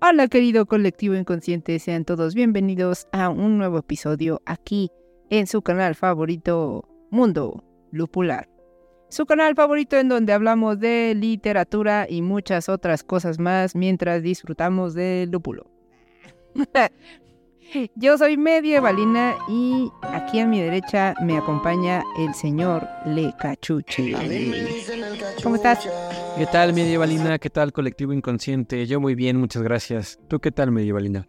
[0.00, 4.92] Hola querido colectivo inconsciente, sean todos bienvenidos a un nuevo episodio aquí
[5.28, 8.48] en su canal favorito Mundo Lupular.
[9.08, 14.94] Su canal favorito en donde hablamos de literatura y muchas otras cosas más mientras disfrutamos
[14.94, 15.68] del lúpulo.
[17.96, 24.14] Yo soy medievalina y aquí a mi derecha me acompaña el señor Le Cachuche.
[25.42, 25.86] ¿Cómo estás?
[26.38, 27.38] ¿Qué tal, medievalina?
[27.38, 28.86] ¿Qué tal, colectivo inconsciente?
[28.86, 30.18] Yo muy bien, muchas gracias.
[30.28, 31.28] ¿Tú qué tal, medievalina?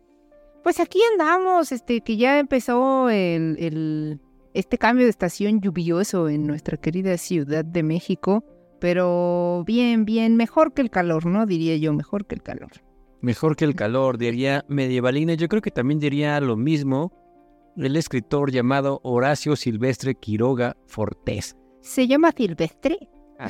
[0.64, 4.20] Pues aquí andamos, este, que ya empezó el, el,
[4.54, 8.46] este cambio de estación lluvioso en nuestra querida Ciudad de México,
[8.80, 11.46] pero bien, bien, mejor que el calor, ¿no?
[11.46, 12.72] Diría yo, mejor que el calor.
[13.22, 15.34] Mejor que el calor, diría medievalina.
[15.34, 17.12] Yo creo que también diría lo mismo
[17.76, 21.56] el escritor llamado Horacio Silvestre Quiroga Fortés.
[21.82, 22.98] ¿Se llama Silvestre?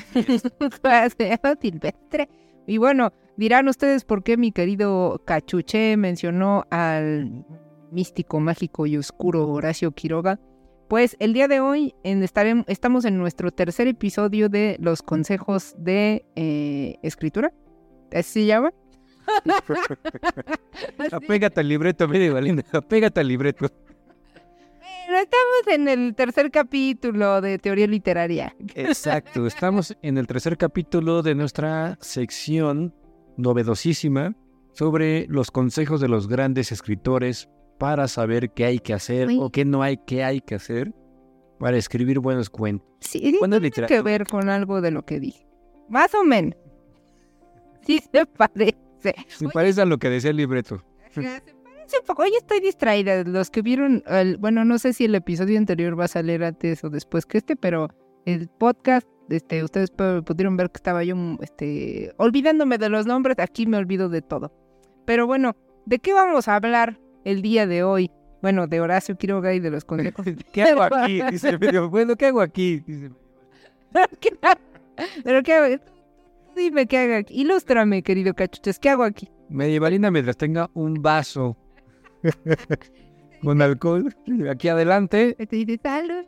[1.17, 2.30] Se llama Silvestre.
[2.67, 7.45] Y bueno, dirán ustedes por qué mi querido Cachuché mencionó al
[7.92, 10.39] místico, mágico y oscuro Horacio Quiroga.
[10.88, 15.76] Pues el día de hoy en estaremos, estamos en nuestro tercer episodio de los consejos
[15.78, 17.54] de eh, escritura.
[18.11, 18.73] ¿Así se llama?
[21.11, 22.63] Apégate al libreto, medievalina.
[22.72, 23.67] Apégate al libreto.
[25.09, 28.55] Bueno, estamos en el tercer capítulo de teoría literaria.
[28.75, 32.94] Exacto, estamos en el tercer capítulo de nuestra sección
[33.38, 34.36] novedosísima
[34.73, 37.49] sobre los consejos de los grandes escritores
[37.80, 40.93] para saber qué hay que hacer o qué no hay que hay que hacer
[41.59, 42.88] para escribir buenos cuentos.
[42.99, 45.48] Sí, tiene que ver con algo de lo que dije.
[45.89, 46.55] Más o menos.
[47.81, 48.77] Sí se parece.
[48.99, 50.83] Se parece a lo que decía el libreto.
[51.11, 52.23] Se parece un poco.
[52.23, 53.23] Hoy estoy distraída.
[53.23, 56.83] Los que vieron, el, bueno, no sé si el episodio anterior va a salir antes
[56.83, 57.89] o después que este, pero
[58.26, 63.37] el podcast, este, ustedes pudieron ver que estaba yo, este, olvidándome de los nombres.
[63.39, 64.52] Aquí me olvido de todo.
[65.05, 65.55] Pero bueno,
[65.86, 68.11] ¿de qué vamos a hablar el día de hoy?
[68.42, 70.26] Bueno, de Horacio Quiroga y de los consejos.
[70.54, 71.21] ¿Qué hago aquí?
[71.31, 72.80] Dice medio, bueno, ¿qué hago aquí?
[72.80, 73.11] Dice.
[75.23, 75.81] ¿Pero qué hago?
[76.59, 77.39] Dime qué hago aquí.
[77.39, 79.30] Ilústrame, querido cachuches, ¿qué hago aquí?
[79.47, 81.55] Medievalina mientras tenga un vaso
[83.42, 84.14] con alcohol
[84.52, 85.37] aquí adelante.
[85.81, 86.25] Salud.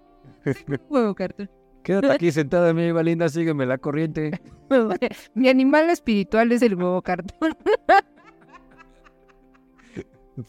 [0.90, 1.50] Huevo cartón.
[1.84, 4.40] Quédate aquí sentada, medievalina, sígueme la corriente.
[5.36, 7.54] Mi animal espiritual es el huevo cartón.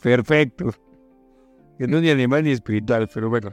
[0.01, 0.73] Perfecto.
[1.77, 3.53] Que no es ni animal ni espiritual, pero bueno.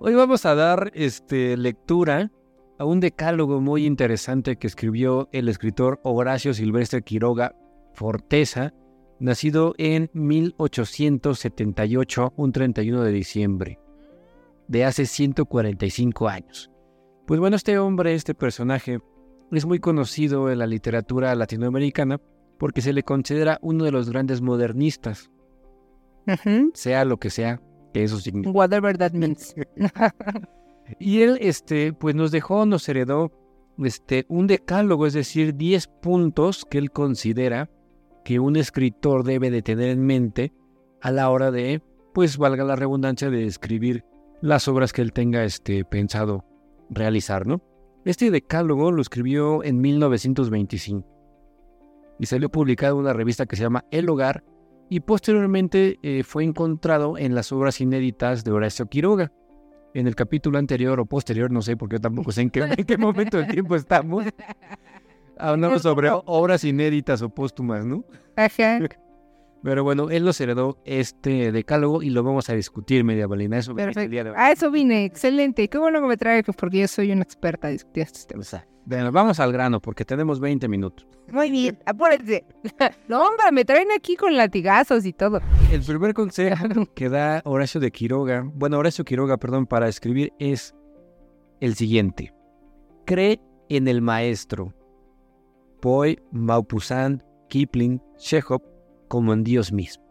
[0.00, 2.32] Hoy vamos a dar este, lectura
[2.78, 7.56] a un decálogo muy interesante que escribió el escritor Horacio Silvestre Quiroga
[7.94, 8.74] Forteza,
[9.18, 13.80] nacido en 1878, un 31 de diciembre,
[14.68, 16.70] de hace 145 años.
[17.26, 19.00] Pues bueno, este hombre, este personaje,
[19.50, 22.20] es muy conocido en la literatura latinoamericana
[22.58, 25.30] porque se le considera uno de los grandes modernistas,
[26.74, 27.62] sea lo que sea
[27.92, 28.50] que eso significa.
[28.50, 29.54] Whatever that means.
[30.98, 33.32] Y él, este, pues nos dejó, nos heredó
[33.78, 37.70] este, un decálogo, es decir, 10 puntos que él considera
[38.24, 40.52] que un escritor debe de tener en mente
[41.00, 41.82] a la hora de,
[42.14, 44.04] pues valga la redundancia, de escribir
[44.40, 46.44] las obras que él tenga este, pensado
[46.90, 47.62] realizar, ¿no?
[48.04, 51.06] Este decálogo lo escribió en 1925
[52.18, 54.44] y salió publicado en una revista que se llama El Hogar
[54.88, 59.32] y posteriormente eh, fue encontrado en las obras inéditas de Horacio Quiroga
[59.94, 62.84] en el capítulo anterior o posterior, no sé, porque yo tampoco sé en qué, en
[62.84, 64.24] qué momento del tiempo estamos.
[65.38, 68.04] Hablamos sobre obras inéditas o póstumas, ¿no?
[68.36, 68.78] Ajá.
[69.62, 73.58] Pero bueno, él nos heredó este decálogo y lo vamos a discutir, media balina.
[73.58, 74.36] Eso vine este día de hoy.
[74.38, 75.68] A eso vine, excelente.
[75.68, 78.54] Qué bueno que me trae, porque yo soy una experta en discutir estos temas.
[78.86, 81.08] Bueno, vamos al grano, porque tenemos 20 minutos.
[81.32, 82.44] Muy bien, apúrense.
[83.08, 85.40] No, hombre, me traen aquí con latigazos y todo.
[85.72, 90.72] El primer consejo que da Horacio de Quiroga, bueno, Horacio Quiroga, perdón, para escribir es
[91.60, 92.32] el siguiente.
[93.06, 94.72] Cree en el maestro.
[95.80, 98.62] Poe, Maupassant, Kipling, Chekhov,
[99.08, 100.04] como en Dios mismo.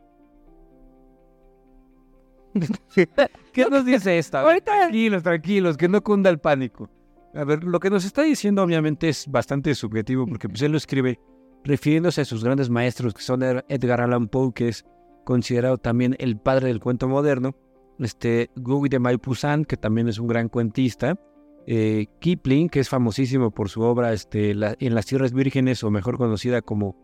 [3.54, 4.44] ¿Qué nos dice esta?
[4.62, 6.90] Tranquilos, tranquilos, que no cunda el pánico.
[7.36, 10.78] A ver, lo que nos está diciendo obviamente es bastante subjetivo porque pues, él lo
[10.78, 11.20] escribe
[11.66, 14.86] refiriéndose a sus grandes maestros que son Edgar Allan Poe, que es
[15.26, 17.56] considerado también el padre del cuento moderno,
[18.00, 21.20] este, Guy de Maupassant, que también es un gran cuentista,
[21.68, 26.18] eh, Kipling, que es famosísimo por su obra este, En las Tierras Vírgenes, o mejor
[26.18, 26.96] conocida como,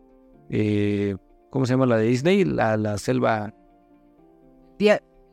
[0.48, 1.16] eh,
[1.50, 2.44] ¿cómo se llama la de Disney?
[2.44, 3.54] La, la selva...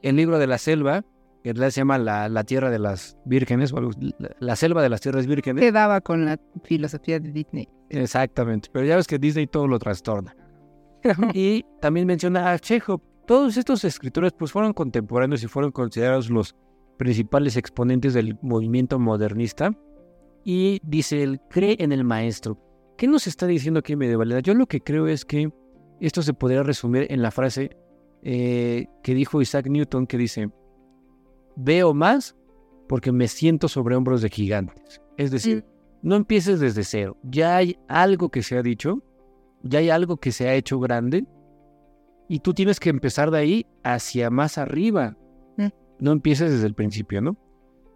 [0.02, 1.04] El libro de la selva,
[1.44, 3.92] que en realidad se llama la, Tierra de las Vírgenes, o
[4.40, 5.64] la, selva de las Tierras Vírgenes.
[5.64, 7.70] Quedaba con la filosofía de Disney.
[7.90, 10.36] Exactamente, pero ya ves que Disney todo lo trastorna.
[11.34, 13.02] y también menciona a Chekhov.
[13.26, 16.56] Todos estos escritores pues fueron contemporáneos y fueron considerados los
[16.98, 19.72] principales exponentes del movimiento modernista.
[20.44, 22.58] Y dice, él cree en el maestro.
[22.98, 24.40] ¿Qué nos está diciendo aquí medievalidad?
[24.40, 25.52] Yo lo que creo es que
[26.02, 27.78] esto se podría resumir en la frase
[28.24, 30.50] eh, que dijo Isaac Newton, que dice,
[31.56, 32.36] veo más
[32.88, 35.02] porque me siento sobre hombros de gigantes.
[35.18, 36.08] Es decir, mm.
[36.08, 37.18] no empieces desde cero.
[37.24, 39.04] Ya hay algo que se ha dicho,
[39.64, 41.26] ya hay algo que se ha hecho grande,
[42.28, 45.18] y tú tienes que empezar de ahí hacia más arriba.
[45.58, 45.68] Mm.
[46.00, 47.38] No empieces desde el principio, ¿no?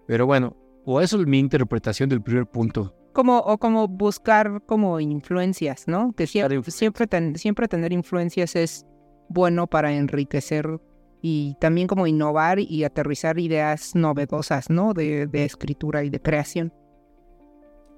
[0.08, 0.56] Pero bueno,
[0.86, 2.96] o eso es mi interpretación del primer punto.
[3.14, 6.14] Como, o como buscar como influencias, ¿no?
[6.14, 8.86] Que siempre, siempre, siempre tener influencias es
[9.30, 10.80] bueno para enriquecer
[11.26, 14.94] y también como innovar y aterrizar ideas novedosas, ¿no?
[14.94, 16.74] De, de escritura y de creación.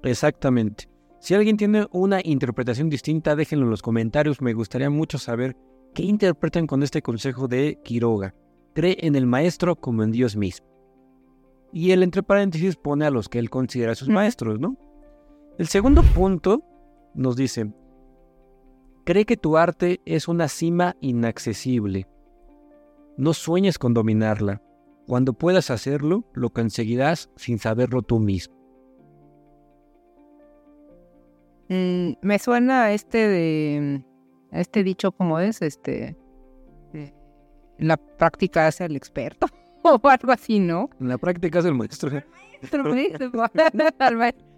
[0.04, 0.88] Exactamente.
[1.18, 4.40] Si alguien tiene una interpretación distinta, déjenlo en los comentarios.
[4.40, 5.56] Me gustaría mucho saber
[5.92, 8.32] qué interpretan con este consejo de Quiroga.
[8.74, 10.68] Cree en el maestro como en Dios mismo.
[11.72, 14.76] Y él entre paréntesis pone a los que él considera sus maestros, ¿no?
[15.58, 16.62] El segundo punto
[17.12, 17.72] nos dice,
[19.04, 22.06] cree que tu arte es una cima inaccesible
[23.16, 24.62] no sueñes con dominarla.
[25.06, 28.56] Cuando puedas hacerlo, lo conseguirás sin saberlo tú mismo.
[31.68, 34.04] Mm, me suena este de
[34.52, 36.16] este dicho como es este
[37.78, 39.48] la práctica hace al experto
[39.82, 40.88] o algo así, ¿no?
[40.98, 42.10] la práctica hace el maestro.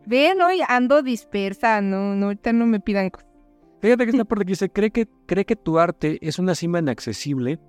[0.07, 3.29] Ven, hoy ando dispersa, no, no, ahorita no me pidan cosas.
[3.83, 6.79] Fíjate que esta parte que dice, cree que, cree que tu arte es una cima
[6.79, 7.61] inaccesible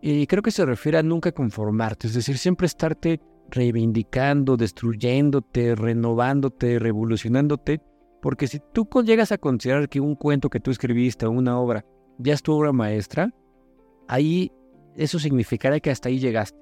[0.00, 6.78] y creo que se refiere a nunca conformarte, es decir, siempre estarte reivindicando, destruyéndote, renovándote,
[6.78, 7.80] revolucionándote,
[8.20, 11.84] porque si tú llegas a considerar que un cuento que tú escribiste o una obra
[12.18, 13.32] ya es tu obra maestra,
[14.08, 14.52] ahí
[14.96, 16.58] eso significará que hasta ahí llegaste.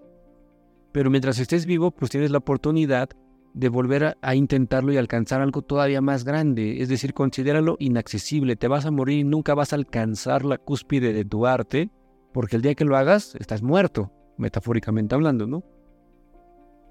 [0.92, 3.08] Pero mientras estés vivo, pues tienes la oportunidad
[3.54, 6.82] de volver a, intentarlo y alcanzar algo todavía más grande.
[6.82, 8.56] Es decir, considéralo inaccesible.
[8.56, 11.90] Te vas a morir y nunca vas a alcanzar la cúspide de tu arte
[12.36, 15.64] porque el día que lo hagas, estás muerto, metafóricamente hablando, ¿no?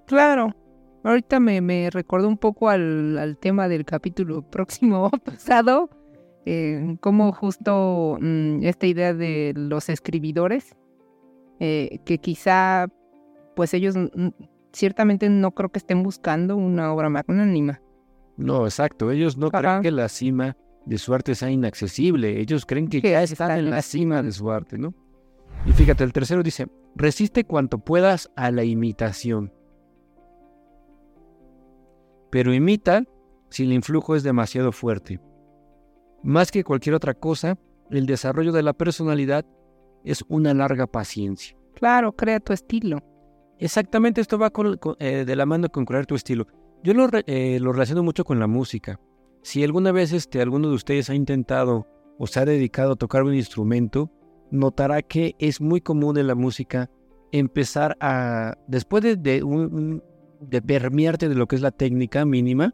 [0.08, 0.56] Claro.
[1.04, 5.92] Ahorita me, me recordó un poco al, tema del capítulo próximo pasado,
[6.48, 10.76] eh, como justo mm, esta idea de los escribidores,
[11.60, 12.88] eh, que quizá,
[13.56, 13.94] pues ellos
[14.74, 17.84] ciertamente no creo que estén buscando una obra magnánima.
[18.36, 19.12] No, exacto.
[19.12, 20.58] Ellos no creen que la cima
[20.88, 22.40] de su arte sea inaccesible.
[22.40, 25.05] Ellos creen que, ya están en la cima de su arte, ¿no?
[25.66, 29.52] Y fíjate, el tercero dice, resiste cuanto puedas a la imitación.
[32.30, 33.04] Pero imita
[33.50, 35.20] si el influjo es demasiado fuerte.
[36.22, 37.58] Más que cualquier otra cosa,
[37.90, 39.46] el desarrollo de la personalidad
[40.04, 41.58] es una larga paciencia.
[41.74, 43.00] Claro, crea tu estilo.
[43.58, 44.52] Exactamente, esto va
[45.00, 46.48] eh, de la mano con crear tu estilo.
[46.84, 49.00] Yo lo, eh, lo, relaciono mucho con la música.
[49.42, 51.88] Si alguna vez este, alguno de ustedes ha intentado
[52.20, 54.12] o se ha dedicado a tocar un instrumento,
[54.52, 56.90] notará que es muy común en la música
[57.32, 62.74] empezar a, después de, de, permearte de lo que es la técnica mínima,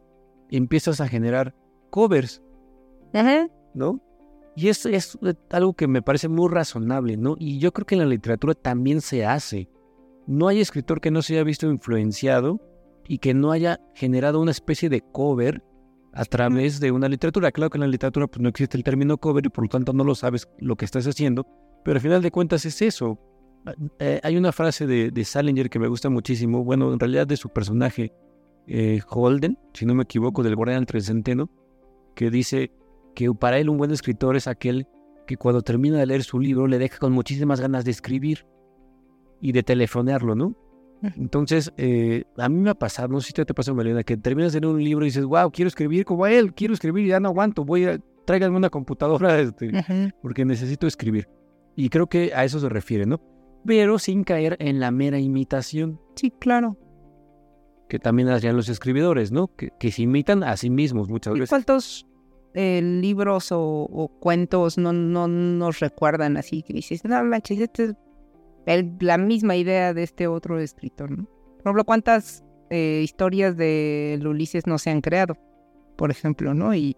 [0.50, 1.54] empiezas a generar
[1.90, 2.42] covers,
[3.74, 4.00] ¿no?
[4.54, 5.18] Y eso es
[5.50, 7.36] algo que me parece muy razonable, ¿no?
[7.38, 9.68] Y yo creo que en la literatura también se hace.
[10.26, 12.60] No hay escritor que no se haya visto influenciado
[13.08, 15.62] y que no haya generado una especie de cover
[16.12, 17.50] a través de una literatura.
[17.50, 19.92] Claro que en la literatura pues, no existe el término cover y por lo tanto
[19.92, 21.46] no lo sabes lo que estás haciendo,
[21.84, 23.18] pero al final de cuentas es eso.
[23.98, 27.48] Eh, hay una frase de, Salinger que me gusta muchísimo, bueno, en realidad de su
[27.48, 28.12] personaje
[28.66, 31.48] eh, Holden, si no me equivoco, del Borderland Trecenteno,
[32.14, 32.70] que dice
[33.14, 34.86] que para él un buen escritor es aquel
[35.26, 38.46] que cuando termina de leer su libro le deja con muchísimas ganas de escribir
[39.40, 40.56] y de telefonearlo, ¿no?
[41.16, 44.52] Entonces, eh, a mí me ha pasado, no sé si te pasa, Melina, que terminas
[44.52, 47.30] de leer un libro y dices, wow, quiero escribir como él, quiero escribir, ya no
[47.30, 49.72] aguanto, voy a, tráiganme una computadora este,
[50.22, 51.28] porque necesito escribir.
[51.76, 53.20] Y creo que a eso se refiere, ¿no?
[53.64, 56.00] Pero sin caer en la mera imitación.
[56.16, 56.76] Sí, claro.
[57.88, 59.50] Que también hacían los escribidores, ¿no?
[59.56, 61.50] Que, se imitan a sí mismos muchas veces.
[61.50, 62.06] ¿Cuántos
[62.54, 66.62] eh, libros o, cuentos no, no nos recuerdan así?
[66.62, 67.94] Que dices, no manches, este
[68.66, 71.24] el- la misma idea de este otro escritor, ¿no?
[71.24, 75.36] Por ejemplo, ¿cuántas eh, historias de Ulises no se han creado?
[75.96, 76.74] Por ejemplo, ¿no?
[76.74, 76.96] Y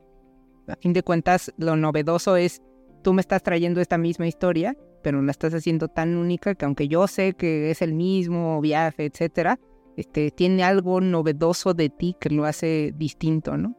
[0.69, 2.63] a fin de cuentas, lo novedoso es,
[3.05, 6.89] tú me estás trayendo esta misma historia, pero la estás haciendo tan única que aunque
[6.89, 9.61] yo sé que es el mismo viaje, etcétera,
[9.97, 13.77] este, tiene algo novedoso de ti que lo hace distinto, ¿no?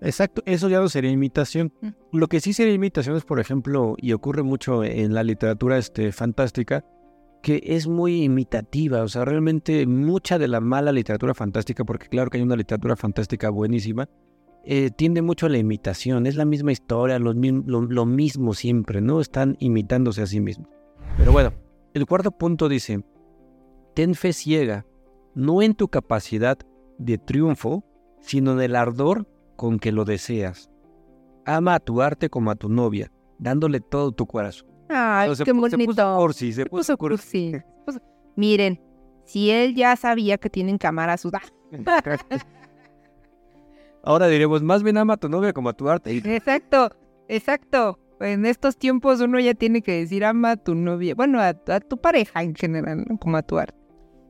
[0.00, 1.72] Exacto, eso ya no sería imitación.
[1.80, 1.88] Mm.
[2.12, 6.10] Lo que sí sería imitación es, por ejemplo, y ocurre mucho en la literatura este,
[6.10, 6.84] fantástica,
[7.42, 9.02] que es muy imitativa.
[9.02, 12.96] O sea, realmente mucha de la mala literatura fantástica, porque claro que hay una literatura
[12.96, 14.08] fantástica buenísima,
[14.64, 16.26] eh, tiende mucho a la imitación.
[16.26, 19.20] Es la misma historia, los mim- lo, lo mismo siempre, ¿no?
[19.20, 20.68] Están imitándose a sí mismos.
[21.16, 21.52] Pero bueno,
[21.94, 23.04] el cuarto punto dice,
[23.94, 24.86] ten fe ciega,
[25.34, 26.58] no en tu capacidad
[26.98, 27.84] de triunfo,
[28.20, 29.26] sino en el ardor
[29.56, 30.70] con que lo deseas.
[31.44, 34.68] Ama a tu arte como a tu novia, dándole todo tu corazón.
[34.88, 36.32] Ay, qué pu- se puso bonito.
[36.32, 37.16] se Se puso cursi.
[37.16, 37.50] cursi.
[37.52, 38.02] se puso-
[38.36, 38.80] Miren,
[39.24, 41.32] si él ya sabía que tienen cámara sus...
[44.02, 46.16] Ahora diremos, más bien ama a tu novia como a tu arte.
[46.16, 46.90] Exacto,
[47.28, 47.98] exacto.
[48.20, 51.80] En estos tiempos uno ya tiene que decir ama a tu novia, bueno, a, a
[51.80, 53.18] tu pareja en general, ¿no?
[53.18, 53.76] como a tu arte.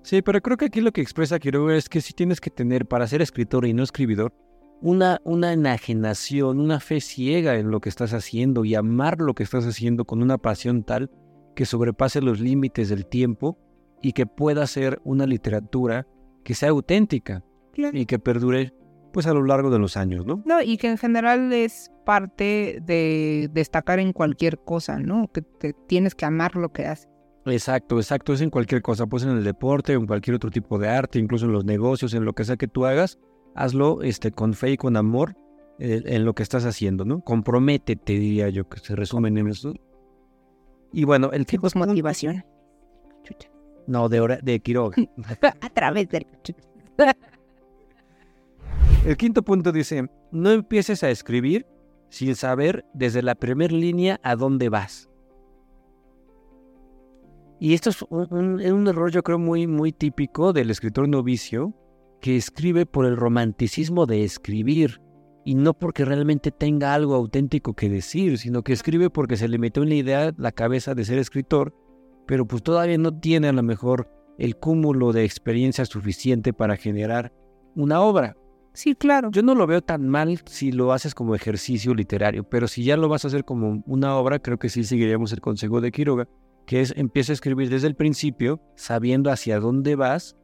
[0.03, 2.87] Sí, pero creo que aquí lo que expresa Quiroga es que sí tienes que tener,
[2.87, 4.35] para ser escritor y no escribidor,
[4.81, 9.45] una, una enajenación, una fe ciega en lo que estás haciendo y amar lo que
[9.45, 11.11] estás haciendo con una pasión tal
[11.55, 13.59] que sobrepase los límites del tiempo
[14.03, 16.07] y que pueda ser una literatura
[16.43, 18.75] que sea auténtica y que perdure
[19.13, 20.43] pues a lo largo de los años, ¿no?
[20.45, 25.31] No, y que en general es parte de destacar en cualquier cosa, ¿no?
[25.33, 27.09] Que te tienes que amar lo que haces.
[27.47, 30.89] Exacto, exacto, es en cualquier cosa, pues en el deporte, en cualquier otro tipo de
[30.89, 33.19] arte, incluso en los negocios, en lo que sea que tú hagas,
[33.57, 35.35] hazlo este, con fe y con amor
[35.81, 37.21] eh, en lo que estás haciendo, ¿no?
[37.21, 39.75] Comprométete, diría yo, que se resumen en eso.
[40.93, 42.45] Y bueno, el quinto Pues punto- motivación.
[43.25, 43.49] Chucha.
[43.89, 44.97] No, de, hora, de Quiroga.
[45.61, 46.27] A través del...
[49.05, 51.67] El quinto punto dice, no empieces a escribir
[52.09, 55.11] sin saber desde la primera línea a dónde vas.
[57.59, 61.75] Y esto es un, error yo creo muy, muy típico del escritor novicio
[62.21, 65.01] que escribe por el romanticismo de escribir
[65.45, 69.59] y no porque realmente tenga algo auténtico que decir, sino que escribe porque se le
[69.59, 71.75] metió en la idea la cabeza de ser escritor,
[72.29, 77.33] pero pues todavía no tiene a lo mejor el cúmulo de experiencia suficiente para generar
[77.75, 78.37] una obra.
[78.75, 79.31] Sí, claro.
[79.31, 82.97] Yo no lo veo tan mal si lo haces como ejercicio literario, pero si ya
[82.97, 86.29] lo vas a hacer como una obra, creo que sí seguiríamos el consejo de Quiroga,
[86.67, 90.37] que es empieza a escribir desde el principio, sabiendo hacia dónde vas,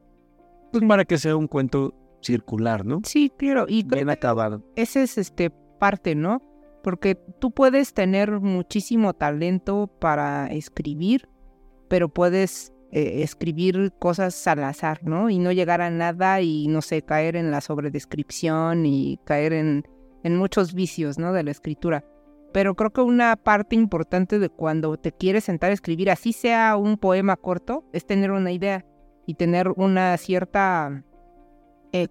[0.72, 3.00] pues para que sea un cuento circular, ¿no?
[3.04, 3.66] Sí, claro.
[3.68, 4.62] Y Bien acabado.
[4.76, 6.42] ese es este parte, ¿no?
[6.82, 11.28] Porque tú puedes tener muchísimo talento para escribir,
[11.88, 15.28] pero puedes eh, escribir cosas al azar, ¿no?
[15.28, 19.84] Y no llegar a nada y, no sé, caer en la sobredescripción y caer en,
[20.24, 21.32] muchos vicios, ¿no?
[21.32, 22.04] De la escritura.
[22.52, 26.76] Pero creo que una parte importante de cuando te quieres sentar a escribir, así sea
[26.76, 28.84] un poema corto, es tener una idea
[29.26, 31.04] y tener una cierta
[31.92, 32.08] eh,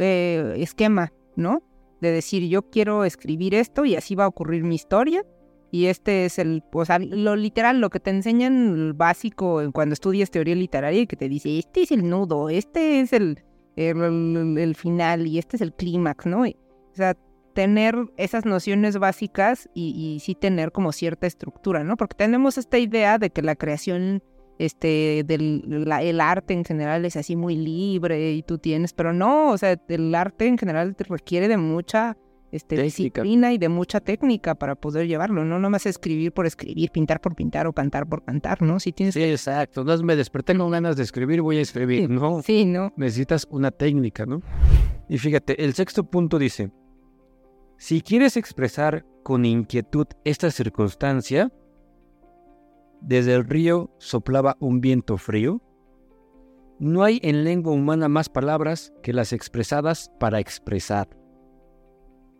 [0.00, 1.62] eh, esquema, ¿no?
[2.00, 5.24] De decir, yo quiero escribir esto y así va a ocurrir mi historia.
[5.70, 10.30] Y este es el, o sea, lo literal, lo que te enseñan básico cuando estudias
[10.30, 13.42] teoría literaria que te dice, este es el nudo, este es el,
[13.76, 16.42] el, final y este es el clímax, ¿no?
[16.42, 17.16] O sea,
[17.54, 21.96] tener esas nociones básicas y, y sí tener como cierta estructura, ¿no?
[21.96, 24.22] Porque tenemos esta idea de que la creación
[24.58, 29.50] este del el arte en general es así muy libre y tú tienes, pero no,
[29.50, 32.16] o sea, el arte en general te requiere de mucha
[32.50, 32.84] este, Técnica.
[33.22, 37.34] disciplina y de mucha técnica para poder llevarlo, no nomás escribir por escribir, pintar por
[37.34, 38.80] pintar o cantar por cantar, ¿no?
[38.80, 39.84] Si tienes Sí, exacto.
[39.84, 42.08] No es me desperté con ganas de escribir, voy a escribir.
[42.08, 42.92] No, Sí, ¿no?
[42.96, 44.40] necesitas una técnica, ¿no?
[45.08, 46.70] Y fíjate, el sexto punto dice,
[47.76, 51.52] si quieres expresar con inquietud esta circunstancia,
[53.00, 55.62] desde el río soplaba un viento frío,
[56.80, 61.08] no hay en lengua humana más palabras que las expresadas para expresar.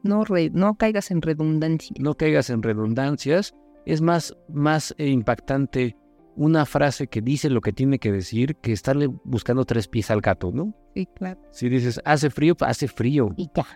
[0.02, 1.94] No, re- no caigas en redundancia.
[1.98, 3.54] No caigas en redundancias,
[3.86, 5.96] es más, más eh, impactante
[6.36, 10.20] una frase que dice lo que tiene que decir que estarle buscando tres pies al
[10.20, 10.72] gato, ¿no?
[10.94, 11.40] Sí, claro.
[11.50, 13.34] Si dices, hace frío, pues hace frío.
[13.36, 13.66] Y ya.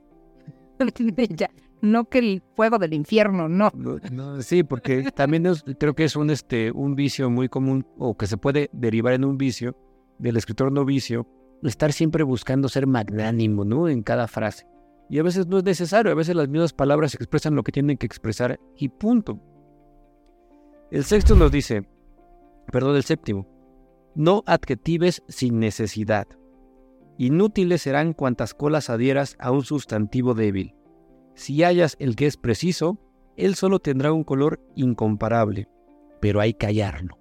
[1.37, 1.51] ya.
[1.81, 3.71] No que el fuego del infierno, no.
[3.75, 7.85] No, no, sí, porque también es- creo que es un, este, un vicio muy común
[7.99, 9.77] o que se puede derivar en un vicio
[10.21, 11.27] del escritor novicio,
[11.65, 13.89] estar siempre buscando ser magnánimo, ¿no?
[13.89, 14.67] En cada frase.
[15.09, 17.99] Y a veces no es necesario, a veces las mismas palabras expresan lo que tienen
[17.99, 19.39] que expresar y punto.
[20.91, 21.87] El sexto nos dice,
[22.71, 23.47] perdón, el séptimo,
[24.15, 26.27] No adjetives sin necesidad.
[27.19, 30.75] Inútiles serán cuantas colas adhieras a un sustantivo débil.
[31.35, 32.99] Si hallas el que es preciso,
[33.37, 35.69] él solo tendrá un color incomparable,
[36.21, 37.19] pero hay que hallarlo.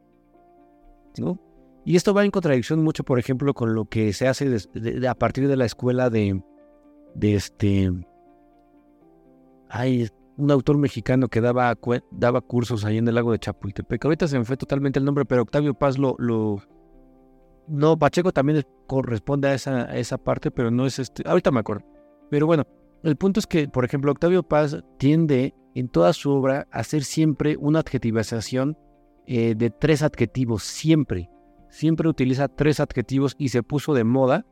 [1.18, 1.40] ¿no?
[1.84, 4.58] Y esto va en contradicción mucho, por ejemplo, con lo que se hace
[5.08, 6.44] a partir de la escuela de,
[7.16, 7.92] de este...
[9.70, 11.78] Hay un autor mexicano que daba,
[12.12, 14.04] daba cursos ahí en el lago de Chapultepec.
[14.04, 16.16] Ahorita se me fue totalmente el nombre, pero Octavio Paz lo...
[16.18, 16.62] lo
[17.68, 21.24] no, Pacheco también corresponde a esa, esa parte, pero no es este...
[21.26, 21.86] Ahorita me acuerdo.
[22.30, 22.66] Pero bueno,
[23.04, 27.04] el punto es que, por ejemplo, Octavio Paz tiende en toda su obra a hacer
[27.04, 28.78] siempre una adjetivización
[29.26, 31.30] eh, de tres adjetivos, siempre.
[31.70, 34.46] Siempre utiliza tres adjetivos y se puso de moda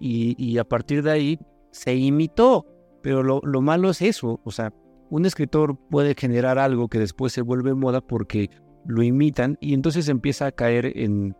[0.00, 1.38] y, a partir de ahí
[1.76, 2.66] se imitó.
[3.02, 4.72] Pero lo, lo, malo es eso, o sea,
[5.10, 8.50] un escritor puede generar algo que después se vuelve moda porque
[8.86, 11.36] lo imitan y entonces empieza a caer en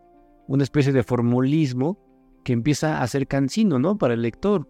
[0.46, 1.98] una especie de formulismo
[2.44, 3.98] que empieza a ser cansino, ¿no?
[3.98, 4.68] Para el lector.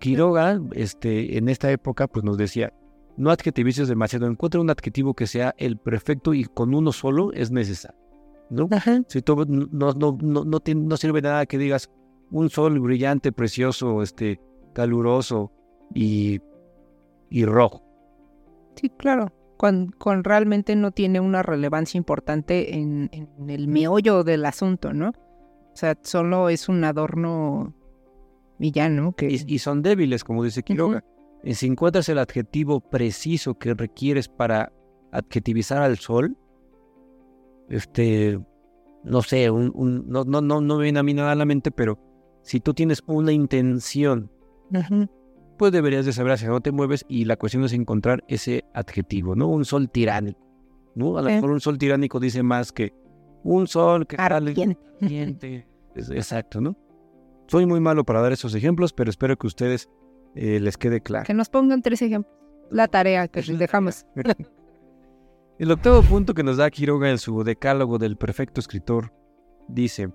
[0.00, 2.72] Quiroga, este, en esta época, pues nos decía,
[3.16, 7.52] no adjetivices demasiado, encuentra un adjetivo que sea el perfecto y con uno solo es
[7.52, 7.96] necesario.
[8.50, 8.68] ¿no?
[9.06, 11.90] Si tú, no, no, no, no, sirve nada que digas
[12.30, 14.40] un sol brillante, precioso, este,
[14.78, 15.50] caluroso
[15.92, 16.40] y,
[17.30, 17.82] y rojo.
[18.76, 19.32] Sí, claro.
[19.56, 25.08] Con, con, realmente no tiene una relevancia importante en, en, el meollo del asunto, ¿no?
[25.08, 27.74] O sea, solo es un adorno
[28.60, 29.26] villano que...
[29.44, 31.02] Y, son débiles, como dice Quiroga.
[31.42, 34.72] Eh, si encuentras el adjetivo preciso que requieres para
[35.10, 36.36] adjetivizar al sol,
[37.68, 38.38] este,
[39.02, 41.72] no sé, un, no, no, no, no me viene a mí nada a la mente,
[41.72, 41.98] pero
[42.42, 44.30] si tú tienes una intención,
[45.58, 49.34] pues deberías de saber hacia dónde te mueves y la cuestión es encontrar ese adjetivo,
[49.34, 49.48] ¿no?
[49.48, 50.38] Un sol tiránico,
[50.94, 51.18] ¿no?
[51.18, 52.92] A lo mejor un sol tiránico dice más que
[53.42, 54.78] un sol que ardiente.
[55.94, 56.76] Exacto, ¿no?
[57.48, 59.88] Soy muy malo para dar esos ejemplos, pero espero que ustedes
[60.34, 61.24] eh, les quede claro.
[61.24, 62.34] Que nos pongan tres ejemplos.
[62.70, 64.06] La tarea que les dejamos.
[65.58, 69.12] El octavo punto que nos da Quiroga en su decálogo del perfecto escritor
[69.66, 70.12] dice,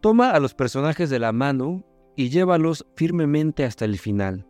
[0.00, 1.84] toma a los personajes de la mano
[2.18, 4.44] y llévalos firmemente hasta el final,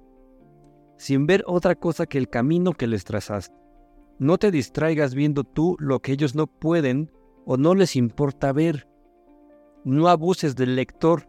[0.96, 3.54] sin ver otra cosa que el camino que les trazaste.
[4.18, 7.12] No te distraigas viendo tú lo que ellos no pueden
[7.44, 8.88] o no les importa ver.
[9.84, 11.28] No abuses del lector.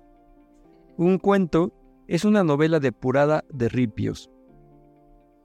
[0.95, 1.73] Un cuento
[2.08, 4.32] es una novela depurada de ripios.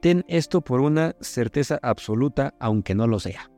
[0.01, 3.51] Ten esto por una certeza absoluta, aunque no lo sea.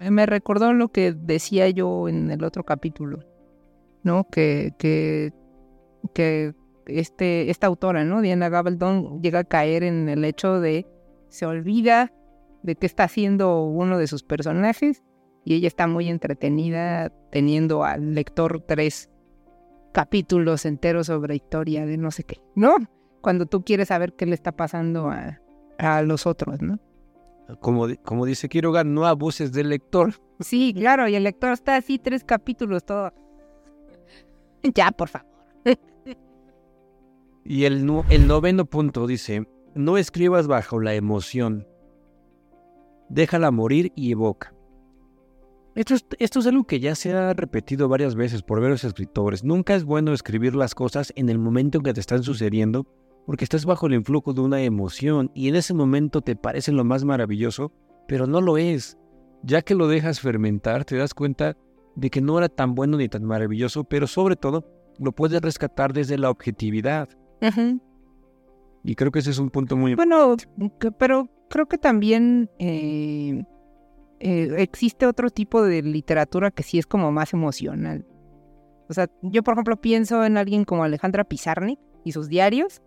[0.00, 3.20] Me recordó lo que decía yo en el otro capítulo,
[4.06, 4.28] ¿no?
[4.30, 5.32] Que, que,
[6.14, 6.54] que
[6.86, 8.22] este, esta autora, ¿no?
[8.22, 10.86] Diana Gabaldon, llega a caer en el hecho de
[11.28, 12.12] se olvida
[12.62, 15.02] de qué está haciendo uno de sus personajes
[15.44, 19.10] y ella está muy entretenida teniendo al lector tres
[19.92, 22.76] capítulos enteros sobre historia de no sé qué, ¿no?
[23.22, 25.40] Cuando tú quieres saber qué le está pasando a,
[25.78, 26.78] a los otros, ¿no?
[27.60, 30.14] Como, como dice Quiroga, no abuses del lector.
[30.38, 33.12] Sí, claro, y el lector está así tres capítulos todo.
[34.74, 35.28] ya, por favor.
[37.44, 41.66] y el, el noveno punto dice, no escribas bajo la emoción.
[43.08, 44.56] Déjala morir y evoca.
[45.76, 49.44] Esto es, algo que ya se ha repetido varias veces por varios escritores.
[49.44, 52.86] Nunca es bueno escribir las cosas en el momento en que te están sucediendo
[53.26, 56.82] porque estás bajo el influjo de una emoción y en ese momento te parece lo
[56.82, 57.72] más maravilloso,
[58.08, 58.96] pero no lo es.
[59.42, 61.58] Ya que lo dejas fermentar, te das cuenta
[61.96, 64.64] de que no era tan bueno ni tan maravilloso, pero sobre todo
[64.98, 67.08] lo puedes rescatar desde la objetividad.
[68.84, 70.36] Y creo que ese es un punto muy Bueno,
[70.98, 73.44] pero creo que también eh,
[74.20, 78.06] eh, existe otro tipo de literatura que sí es como más emocional.
[78.88, 82.82] O sea, yo por ejemplo pienso en alguien como Alejandra Pizarnik y sus diarios.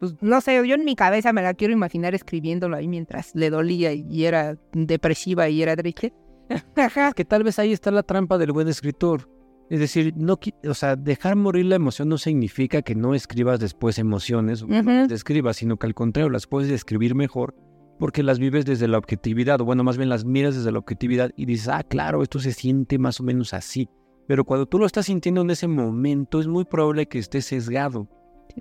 [0.00, 3.50] Pues no sé, yo en mi cabeza me la quiero imaginar escribiéndolo ahí mientras le
[3.50, 6.14] dolía y era depresiva y era triste.
[7.16, 9.28] que tal vez ahí está la trampa del buen escritor.
[9.70, 13.98] Es decir, no, o sea, dejar morir la emoción no significa que no escribas después
[13.98, 17.54] emociones, o no escribas, sino que al contrario, las puedes escribir mejor
[17.98, 21.32] porque las vives desde la objetividad, o bueno, más bien las miras desde la objetividad
[21.36, 23.88] y dices, ah, claro, esto se siente más o menos así.
[24.26, 28.08] Pero cuando tú lo estás sintiendo en ese momento, es muy probable que estés sesgado.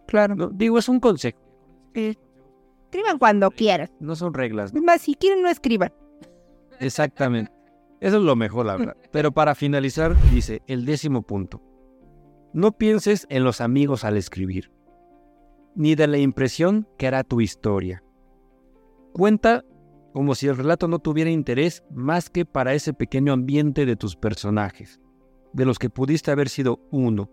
[0.07, 0.49] claro.
[0.53, 1.37] digo, es un consejo.
[1.93, 3.91] Escriban cuando quieran.
[3.99, 4.73] No son reglas.
[4.73, 5.93] Más, si quieren, no escriban.
[6.79, 7.51] Exactamente.
[7.99, 8.97] Eso es lo mejor, la verdad.
[9.11, 11.61] Pero para finalizar, dice el décimo punto.
[12.53, 14.71] No pienses en los amigos al escribir,
[15.75, 18.03] ni de la impresión que hará tu historia
[19.17, 19.65] Cuenta
[20.13, 24.15] como si el relato no tuviera interés más que para ese pequeño ambiente de tus
[24.15, 24.99] personajes,
[25.53, 27.31] de los que pudiste haber sido uno.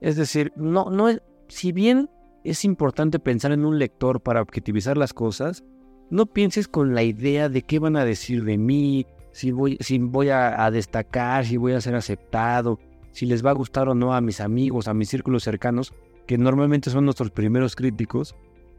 [0.00, 2.10] Es decir, no, no es, si bien
[2.42, 5.62] es importante pensar en un lector para objetivizar las cosas,
[6.10, 9.98] no pienses con la idea de qué van a decir de mí, si voy, si
[9.98, 12.78] voy a, a, destacar, si voy a ser aceptado,
[13.12, 15.92] si les va a gustar o no a mis amigos, a mis círculos cercanos,
[16.26, 18.34] que normalmente son nuestros primeros críticos.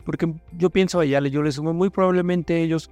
[0.06, 2.90] Porque yo pienso allá, yo les sumo, muy probablemente ellos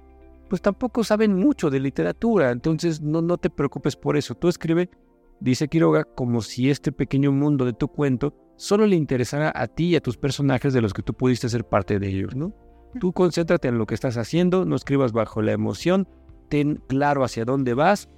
[0.50, 4.34] pues tampoco saben mucho de literatura, entonces no, no te preocupes por eso.
[4.34, 4.90] Tú escribe,
[5.38, 9.90] dice Quiroga, como si este pequeño mundo de tu cuento solo le interesara a ti
[9.90, 12.52] y a tus personajes de los que tú pudiste ser parte de ellos, ¿no?
[12.98, 16.08] Tú concéntrate en lo que estás haciendo, no escribas bajo la emoción,
[16.50, 18.10] ten claro hacia dónde vas,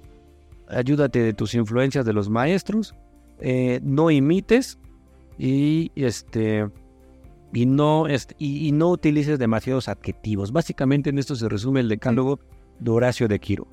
[0.67, 2.95] ayúdate de tus influencias de los maestros,
[3.39, 4.77] eh, no imites
[5.37, 6.67] y este
[7.53, 8.07] y no,
[8.39, 10.51] y, no utilices demasiados adjetivos.
[10.51, 12.39] Básicamente en esto se resume el decálogo
[12.79, 13.67] de Horacio de Quiro.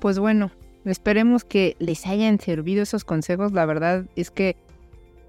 [0.00, 0.50] Pues bueno,
[0.84, 3.52] esperemos que les hayan servido esos consejos.
[3.52, 4.56] La verdad es que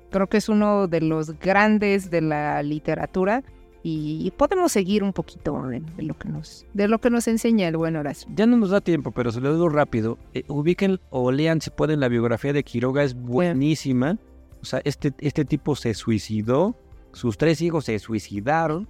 [0.09, 3.43] creo que es uno de los grandes de la literatura
[3.88, 7.78] y podemos seguir un poquito de, lo que nos de lo que nos enseña el
[7.78, 8.28] buen Horacio.
[8.36, 10.17] Ya no nos da tiempo, pero se lo digo rápido.
[10.34, 14.17] Eh, ubiquen o lean si pueden la biografía de Quiroga, es buenísima.
[14.62, 16.76] O sea, este, este tipo se suicidó
[17.15, 18.88] sus tres hijos se suicidaron.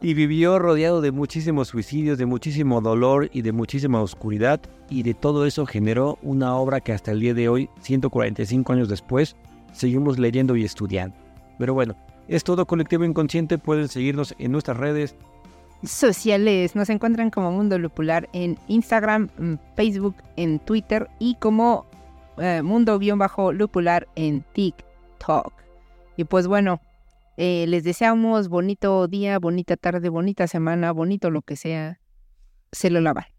[0.00, 4.60] Y vivió rodeado de muchísimos suicidios, de muchísimo dolor y de muchísima oscuridad.
[4.88, 8.88] Y de todo eso generó una obra que hasta el día de hoy, 145 años
[8.88, 9.36] después,
[9.72, 11.14] seguimos leyendo y estudiando.
[11.58, 11.94] Pero bueno,
[12.32, 13.58] es todo colectivo inconsciente.
[13.58, 15.14] Pueden seguirnos en nuestras redes
[15.84, 16.74] sociales.
[16.74, 21.86] Nos encuentran como Mundo Lupular en Instagram, en Facebook, en Twitter y como
[22.38, 25.52] eh, Mundo-Lupular en TikTok.
[26.16, 26.80] Y pues bueno,
[27.36, 32.00] eh, les deseamos bonito día, bonita tarde, bonita semana, bonito lo que sea.
[32.72, 33.31] Se lo lavan.